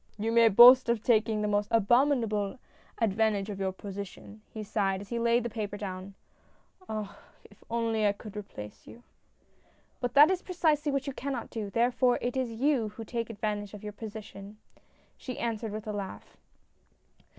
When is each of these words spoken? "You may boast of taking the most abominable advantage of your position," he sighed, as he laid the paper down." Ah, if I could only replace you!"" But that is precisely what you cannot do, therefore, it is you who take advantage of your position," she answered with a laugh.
"You 0.27 0.31
may 0.31 0.49
boast 0.49 0.89
of 0.89 1.03
taking 1.03 1.43
the 1.43 1.47
most 1.47 1.67
abominable 1.69 2.57
advantage 2.97 3.51
of 3.51 3.59
your 3.59 3.71
position," 3.71 4.41
he 4.49 4.63
sighed, 4.63 4.99
as 4.99 5.09
he 5.09 5.19
laid 5.19 5.43
the 5.43 5.47
paper 5.51 5.77
down." 5.77 6.15
Ah, 6.89 7.19
if 7.43 7.59
I 7.65 7.65
could 7.67 7.67
only 7.69 8.03
replace 8.35 8.87
you!"" 8.87 9.03
But 10.01 10.15
that 10.15 10.31
is 10.31 10.41
precisely 10.41 10.91
what 10.91 11.05
you 11.05 11.13
cannot 11.13 11.51
do, 11.51 11.69
therefore, 11.69 12.17
it 12.19 12.35
is 12.35 12.51
you 12.51 12.89
who 12.89 13.03
take 13.05 13.29
advantage 13.29 13.75
of 13.75 13.83
your 13.83 13.93
position," 13.93 14.57
she 15.17 15.37
answered 15.37 15.71
with 15.71 15.85
a 15.85 15.93
laugh. 15.93 16.35